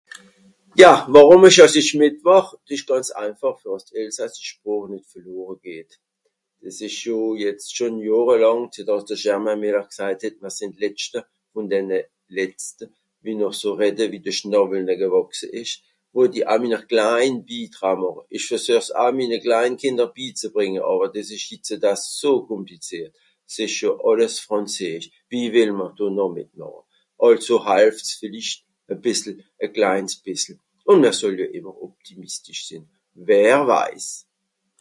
[0.83, 0.93] "Ja!
[1.13, 2.47] Worùm ìsch àss ìch mìtmàch.
[2.67, 5.91] Dìs ìsch gànz einfàch, dàss d'elsassich Sproch nìt verlore geht.
[6.67, 10.71] Es ìsch jo jetz schon johrelàng zetter àss de Germain Müller gsajt het ""Mìr sìnn
[10.77, 11.19] d'letschte,
[11.53, 11.97] vùn denne
[12.35, 12.85] Letzte,
[13.23, 15.75] wie noch so redde wie de Schnàwwel ne gewàchse ìsch"".
[16.15, 18.23] Wott i aa minner klein Bitraa màche.
[18.35, 23.13] Ìch versuech's aa minne klein Kìnder bizebrìnge, àwer dìs ìsch hitzedaa so kùmplizìert.
[23.53, 25.07] S'ìsch jo àlles frànzeesch.
[25.29, 26.05] Wie wìll mr do(...).
[27.27, 28.59] Àlso halft's vìllicht
[28.91, 29.33] e bìssel,
[29.63, 30.55] e kleins bìssel.
[30.89, 32.83] Ùn mìr sotte ìmmer optimistisch sìnn.
[33.27, 34.05] Wer weis?"